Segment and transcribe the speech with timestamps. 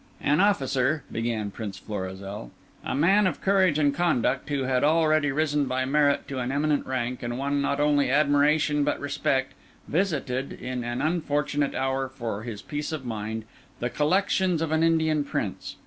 [0.19, 2.49] "An officer," began Prince Florizel,
[2.83, 6.87] "a man of courage and conduct, who had already risen by merit to an eminent
[6.87, 9.53] rank, and won not only admiration but respect,
[9.87, 13.45] visited, in an unfortunate hour for his peace of mind,
[13.79, 15.75] the collections of an Indian Prince.